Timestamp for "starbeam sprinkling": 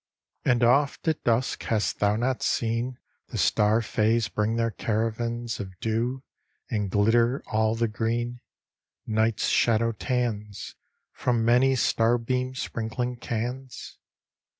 11.75-13.17